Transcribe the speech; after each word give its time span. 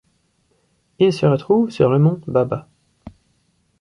Il 0.97 1.13
se 1.13 1.27
trouve 1.37 1.69
sur 1.69 1.91
le 1.91 1.99
mont 1.99 2.19
Baba. 2.25 2.67